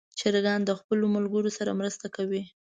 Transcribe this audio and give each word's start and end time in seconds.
چرګان 0.19 0.61
د 0.65 0.71
خپلو 0.79 1.05
ملګرو 1.15 1.51
سره 1.57 1.77
مرسته 1.79 2.05
کوي. 2.15 2.43